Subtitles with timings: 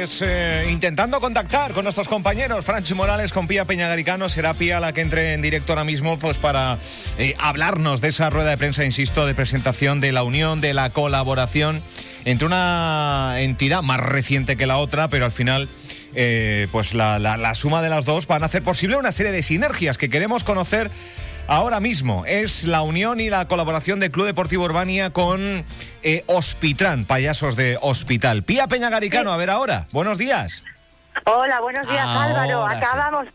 [0.00, 0.24] pues
[0.70, 5.34] intentando contactar con nuestros compañeros, Franchi Morales con Pía Peñagaricano, será Pía la que entre
[5.34, 6.78] en directo ahora mismo pues para
[7.18, 10.88] eh, hablarnos de esa rueda de prensa, insisto, de presentación de la unión, de la
[10.88, 11.82] colaboración
[12.24, 15.68] entre una entidad más reciente que la otra, pero al final...
[16.16, 19.44] Eh, pues la, la suma de las dos van a hacer posible una serie de
[19.44, 20.90] sinergias que queremos conocer
[21.50, 22.24] ahora mismo.
[22.26, 25.64] Es la unión y la colaboración del Club Deportivo Urbania con
[26.02, 28.44] eh, Hospitran, payasos de hospital.
[28.44, 29.86] Pía Peñagaricano, a ver ahora.
[29.90, 30.62] Buenos días.
[31.26, 32.66] Hola, buenos días Álvaro.
[32.66, 33.26] Acabamos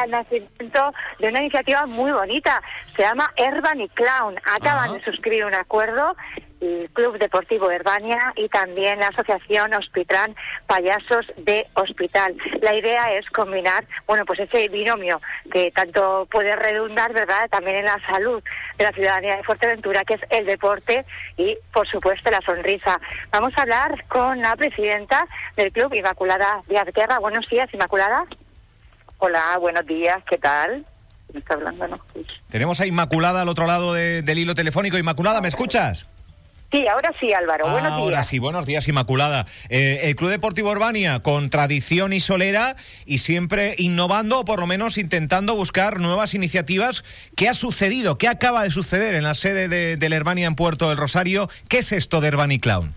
[0.00, 2.62] al nacimiento de una iniciativa muy bonita.
[2.94, 4.36] Se llama Urban y Clown.
[4.54, 6.14] Acaban de suscribir un acuerdo
[6.62, 10.34] el Club Deportivo Herbania y también la Asociación Hospitran
[10.66, 12.36] Payasos de Hospital.
[12.60, 15.20] La idea es combinar, bueno, pues ese binomio
[15.50, 18.42] que tanto puede redundar, ¿verdad?, también en la salud
[18.78, 21.04] de la ciudadanía de Fuerteventura, que es el deporte
[21.36, 23.00] y, por supuesto, la sonrisa.
[23.30, 27.18] Vamos a hablar con la presidenta del club, Inmaculada Díaz Guerra.
[27.18, 28.24] Buenos días, Inmaculada.
[29.18, 30.86] Hola, buenos días, ¿qué tal?
[31.32, 31.88] ¿Me está hablando?
[31.88, 32.00] No?
[32.50, 34.98] Tenemos a Inmaculada al otro lado del hilo telefónico.
[34.98, 36.06] Inmaculada, ¿me escuchas?
[36.72, 37.64] Sí, ahora sí, Álvaro.
[37.64, 38.00] buenos días.
[38.00, 39.44] Ahora sí, buenos días, Inmaculada.
[39.68, 44.66] Eh, el Club Deportivo Urbania, con tradición y solera y siempre innovando o por lo
[44.66, 47.04] menos intentando buscar nuevas iniciativas.
[47.36, 48.16] ¿Qué ha sucedido?
[48.16, 51.50] ¿Qué acaba de suceder en la sede de, de Herbania en Puerto del Rosario?
[51.68, 52.94] ¿Qué es esto de Herbani Clown?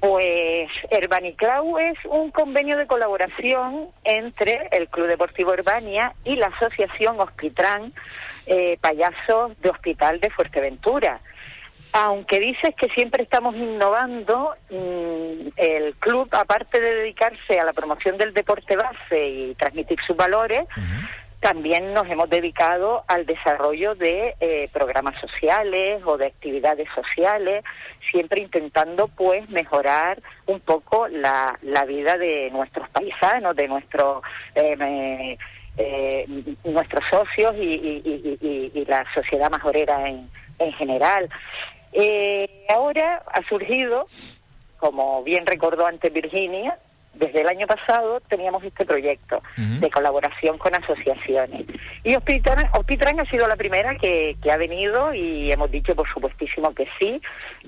[0.00, 7.20] Pues Herbaniclau es un convenio de colaboración entre el Club Deportivo Urbania y la Asociación
[7.20, 7.92] Hospitran
[8.46, 11.20] eh, Payasos de Hospital de Fuerteventura
[11.92, 18.16] aunque dices que siempre estamos innovando, mm, el club, aparte de dedicarse a la promoción
[18.16, 20.62] del deporte base y transmitir sus valores,
[21.40, 27.64] también nos hemos dedicado al desarrollo de eh, programas sociales o de actividades sociales,
[28.10, 34.22] siempre intentando pues mejorar un poco la, la vida de nuestros paisanos, de nuestros
[34.54, 35.38] eh,
[35.78, 36.26] eh,
[36.64, 38.02] nuestros socios y,
[38.74, 40.28] y, la sociedad majorera en,
[40.58, 41.28] en general.
[41.92, 44.06] Eh, ahora ha surgido,
[44.78, 46.78] como bien recordó antes Virginia,
[47.14, 51.66] desde el año pasado teníamos este proyecto de colaboración con asociaciones.
[52.04, 56.08] Y Hospitran, Hospitran ha sido la primera que, que ha venido y hemos dicho por
[56.08, 57.20] supuestísimo que sí.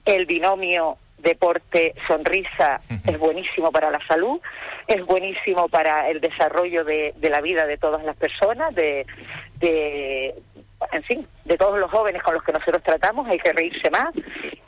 [0.05, 4.41] El binomio deporte sonrisa es buenísimo para la salud,
[4.87, 9.07] es buenísimo para el desarrollo de, de la vida de todas las personas, de,
[9.59, 10.35] de,
[11.03, 14.15] en fin, de todos los jóvenes con los que nosotros tratamos, hay que reírse más.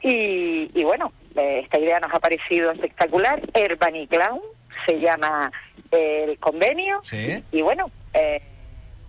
[0.02, 3.40] Y, y bueno, eh, esta idea nos ha parecido espectacular.
[3.54, 4.40] Herbani Clown
[4.86, 5.52] se llama
[5.92, 7.00] el convenio.
[7.52, 8.42] Y bueno, eh,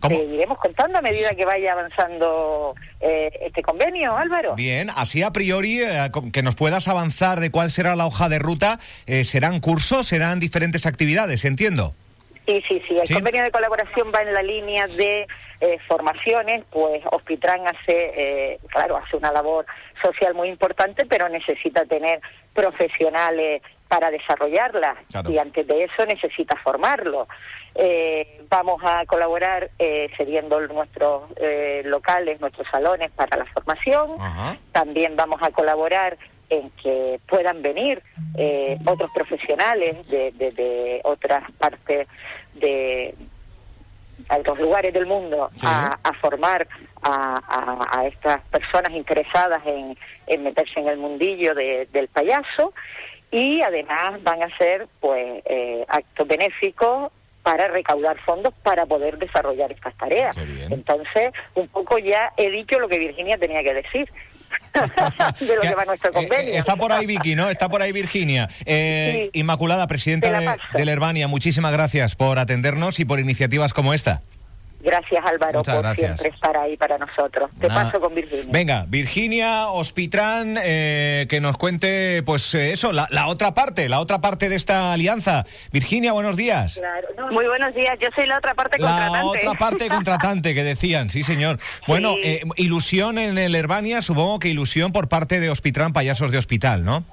[0.01, 4.53] seguiremos contando a medida que vaya avanzando eh, este convenio, Álvaro.
[4.55, 8.37] Bien, así a priori, eh, que nos puedas avanzar de cuál será la hoja de
[8.37, 8.79] ruta,
[9.23, 11.95] ¿serán cursos, serán diferentes actividades, entiendo?
[12.45, 12.99] Sí, sí, sí.
[12.99, 15.27] El convenio de colaboración va en la línea de
[15.61, 19.65] eh, formaciones, pues Hospitran hace, eh, claro, hace una labor
[20.01, 22.21] social muy importante, pero necesita tener
[22.53, 24.95] profesionales para desarrollarla
[25.27, 27.27] y antes de eso necesita formarlo.
[27.75, 29.69] Eh, vamos a colaborar
[30.17, 31.23] cediendo nuestros
[31.83, 34.17] locales, nuestros salones para la formación.
[34.71, 36.17] También vamos a colaborar
[36.49, 38.01] en que puedan venir
[38.37, 42.07] eh, otros profesionales de, de, otras partes
[42.53, 43.15] de
[44.29, 46.67] otros lugares del mundo a, formar
[47.01, 49.97] a, a, estas personas interesadas en,
[50.27, 52.73] en, meterse en el mundillo del payaso
[53.31, 57.11] y además van a ser pues eh, actos benéficos
[57.43, 60.35] para recaudar fondos para poder desarrollar estas tareas.
[60.71, 64.09] Entonces, un poco ya he dicho lo que Virginia tenía que decir.
[65.39, 66.53] De lo que, va nuestro eh, convenio.
[66.55, 67.49] está por ahí Vicky, ¿no?
[67.49, 68.49] Está por ahí Virginia.
[68.65, 74.21] Eh, Inmaculada, presidenta de, de, Herbania, muchísimas gracias por atendernos y por iniciativas como esta.
[74.85, 77.49] Gracias Álvaro por siempre estar ahí para nosotros.
[77.59, 78.45] Te paso con Virginia.
[78.49, 84.21] Venga, Virginia Hospitran, eh, que nos cuente, pues eh, eso, la, otra parte, la otra
[84.21, 85.47] parte de esta alianza.
[85.71, 86.79] Virginia, buenos días.
[87.31, 89.17] Muy buenos días, yo soy la otra parte contratante.
[89.17, 91.57] La otra parte contratante que decían, sí señor.
[91.87, 96.37] Bueno, eh, ilusión en el Herbania, supongo que ilusión por parte de Hospitran Payasos de
[96.37, 97.03] Hospital, ¿no?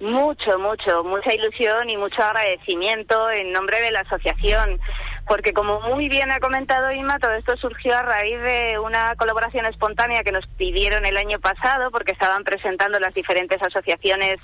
[0.00, 4.80] Mucho, mucho, mucha ilusión y mucho agradecimiento en nombre de la asociación
[5.26, 9.66] porque como muy bien ha comentado Inma, todo esto surgió a raíz de una colaboración
[9.66, 14.38] espontánea que nos pidieron el año pasado, porque estaban presentando las diferentes asociaciones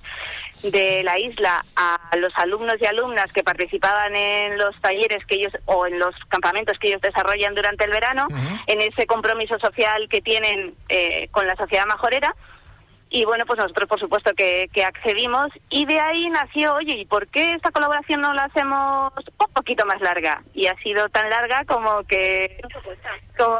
[0.63, 5.53] de la isla a los alumnos y alumnas que participaban en los talleres que ellos
[5.67, 8.27] o en los campamentos que ellos desarrollan durante el verano,
[8.67, 12.35] en ese compromiso social que tienen eh, con la sociedad majorera
[13.09, 17.07] Y bueno, pues nosotros por supuesto que, que, accedimos y de ahí nació, oye, ¿y
[17.07, 20.43] por qué esta colaboración no la hacemos un poquito más larga?
[20.55, 22.61] Y ha sido tan larga como que
[23.37, 23.59] como,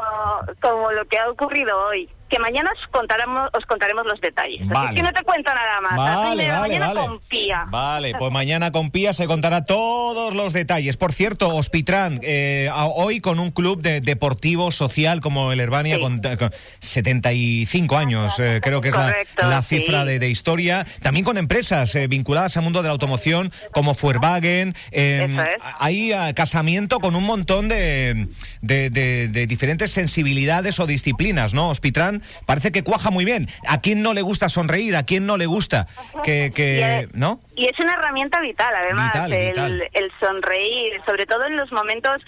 [0.61, 4.61] como lo que ha ocurrido hoy que mañana os contaremos, os contaremos los detalles.
[4.75, 5.95] Así que no te cuento nada más.
[5.95, 6.99] Vale, vale, mañana vale.
[6.99, 7.63] con Pía.
[7.69, 10.97] Vale, pues mañana con Pía se contará todos los detalles.
[10.97, 16.01] Por cierto, Hospitrán, eh, hoy con un club de, deportivo social como el Herbania, Sí.
[16.01, 19.79] con, con 75 años, eh, creo que es la, Correcto, la sí.
[19.79, 20.85] cifra de, de historia.
[21.01, 24.75] También con empresas eh, vinculadas al mundo de la automoción como Fuerwagen.
[24.91, 25.47] Eso es.
[25.79, 28.27] Hay ah, casamiento con un montón de,
[28.61, 31.67] de- de- de diferentes sensibilidades o disciplinas, ¿no?
[31.69, 33.49] Hospitrán parece que cuaja muy bien.
[33.67, 34.95] ¿A quién no le gusta sonreír?
[34.95, 35.87] ¿A quién no le gusta
[36.23, 37.41] que, que- Y, ¿no?
[37.57, 39.89] Y es una herramienta vital, además, Vital, el, vital.
[39.91, 42.21] el sonreír, sobre todo en los momentos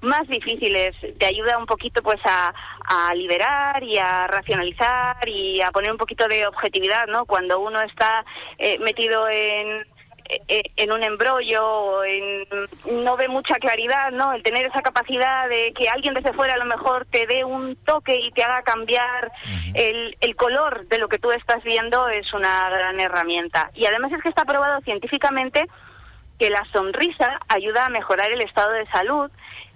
[0.00, 2.52] más difíciles, te ayuda un poquito pues a,
[2.88, 7.24] a liberar y a racionalizar y a poner un poquito de objetividad, ¿no?
[7.24, 8.24] Cuando uno está
[8.58, 9.84] eh, metido en
[10.48, 12.46] en un embrollo o en,
[13.04, 14.32] no ve mucha claridad, ¿no?
[14.32, 17.76] El tener esa capacidad de que alguien desde fuera a lo mejor te dé un
[17.76, 19.32] toque y te haga cambiar
[19.74, 23.70] el, el color de lo que tú estás viendo es una gran herramienta.
[23.74, 25.66] Y además es que está probado científicamente
[26.38, 29.30] que la sonrisa ayuda a mejorar el estado de salud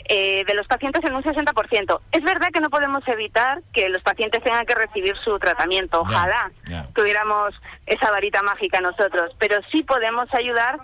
[0.06, 2.00] eh, de los pacientes en un 60%.
[2.12, 6.00] Es verdad que no podemos evitar que los pacientes tengan que recibir su tratamiento.
[6.00, 6.50] Ojalá
[6.94, 7.54] tuviéramos
[7.86, 10.78] esa varita mágica nosotros, pero sí podemos ayudar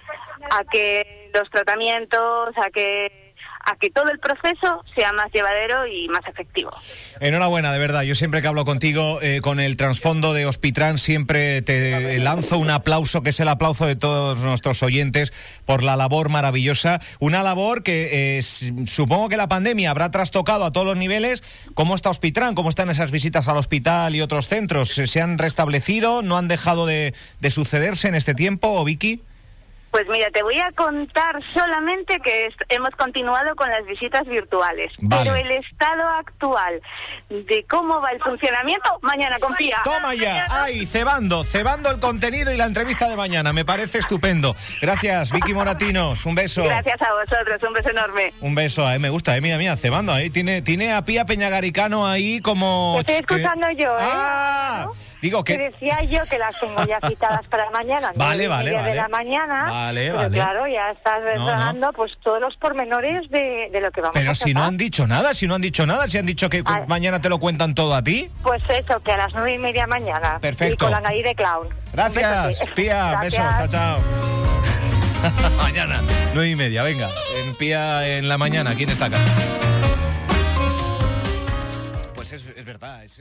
[0.50, 3.19] a que los tratamientos, a que
[3.64, 6.70] a que todo el proceso sea más llevadero y más efectivo.
[7.20, 8.02] Enhorabuena, de verdad.
[8.02, 12.70] Yo siempre que hablo contigo eh, con el trasfondo de Hospitrán, siempre te lanzo un
[12.70, 15.32] aplauso, que es el aplauso de todos nuestros oyentes,
[15.66, 17.00] por la labor maravillosa.
[17.18, 21.42] Una labor que eh, supongo que la pandemia habrá trastocado a todos los niveles.
[21.74, 22.54] ¿Cómo está Hospitrán?
[22.54, 24.90] ¿Cómo están esas visitas al hospital y otros centros?
[24.90, 26.22] ¿Se, se han restablecido?
[26.22, 29.22] ¿No han dejado de, de sucederse en este tiempo, Vicky?
[29.90, 35.22] Pues mira, te voy a contar solamente que hemos continuado con las visitas virtuales, Vale.
[35.24, 36.80] pero el estado actual
[37.28, 39.78] de cómo va el funcionamiento, mañana confía.
[39.82, 43.52] Toma ya, ay, cebando, cebando el contenido y la entrevista de mañana.
[43.52, 44.54] Me parece estupendo.
[44.80, 46.24] Gracias, Vicky Moratinos.
[46.24, 46.62] Un beso.
[46.62, 48.32] Gracias a vosotros, un beso enorme.
[48.42, 50.30] Un beso, eh, me gusta, eh, mira, mira, cebando ahí.
[50.30, 53.00] Tiene, tiene a Pía Peñagaricano ahí como.
[53.04, 54.02] Te estoy que- escuchando yo, ¿eh?
[54.02, 54.86] Ah,
[55.20, 55.70] digo Te que.
[55.70, 58.70] decía yo que las tengo ya citadas para mañana, Vale, vale.
[58.70, 59.64] de la mañana.
[59.64, 60.34] Vale, pero vale.
[60.36, 61.92] claro, ya estás No, no.
[61.92, 65.06] pues todos los pormenores de, de lo que vamos Pero a si no han dicho
[65.06, 66.84] nada, si no han dicho nada, si han dicho que Ah.
[66.86, 68.30] mañana te lo cuentan todo a ti.
[68.42, 70.38] Pues eso, que a las nueve y media mañana.
[70.40, 70.74] Perfecto.
[70.74, 71.68] Y con la nariz de clown.
[71.92, 72.58] Gracias.
[72.74, 73.70] Pía, beso, Gracias.
[73.70, 73.98] chao, chao.
[75.58, 76.00] mañana,
[76.34, 77.06] nueve y media, venga.
[77.46, 79.24] En Pía en la mañana, aquí en esta casa.
[82.14, 83.18] Pues es, es verdad, es.